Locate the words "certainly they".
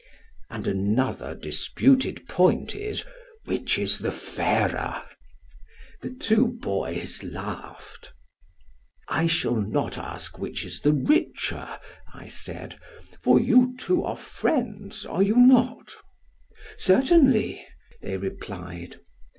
16.77-18.17